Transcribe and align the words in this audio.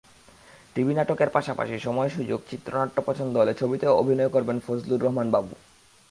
TV 0.75 0.93
নাটকের 0.93 1.29
পাশাপাশি 1.29 1.79
সময়-সুযোগ, 1.79 2.39
চিত্রনাট্য 2.49 3.01
পছন্দ 3.05 3.37
হলে 3.37 3.53
ছবিতেও 3.53 3.97
অভিনয় 3.97 4.29
করেন 4.29 4.59
ফজলুর 4.67 5.03
রহমান 5.03 5.31
বাবু। 5.31 5.55